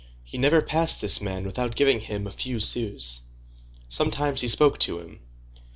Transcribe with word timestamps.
He 0.23 0.39
never 0.39 0.63
passed 0.63 0.99
this 0.99 1.21
man 1.21 1.43
without 1.45 1.75
giving 1.75 1.99
him 1.99 2.25
a 2.25 2.31
few 2.31 2.59
sous. 2.59 3.21
Sometimes 3.87 4.41
he 4.41 4.47
spoke 4.47 4.79
to 4.79 4.97
him. 4.97 5.19